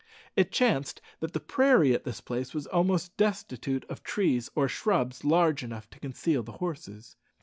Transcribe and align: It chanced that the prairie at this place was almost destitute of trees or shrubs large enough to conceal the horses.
It 0.35 0.51
chanced 0.51 0.99
that 1.19 1.33
the 1.33 1.39
prairie 1.39 1.93
at 1.93 2.05
this 2.05 2.21
place 2.21 2.55
was 2.55 2.65
almost 2.65 3.15
destitute 3.17 3.85
of 3.87 4.01
trees 4.01 4.49
or 4.55 4.67
shrubs 4.67 5.23
large 5.23 5.61
enough 5.63 5.87
to 5.91 5.99
conceal 5.99 6.41
the 6.41 6.53
horses. 6.53 7.15